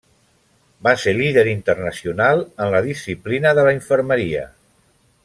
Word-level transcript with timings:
Va 0.87 0.93
ser 1.01 1.13
líder 1.17 1.43
internacional 1.51 2.43
en 2.65 2.73
la 2.77 2.81
disciplina 2.89 3.53
de 3.61 3.67
la 3.69 3.75
infermeria. 3.81 4.43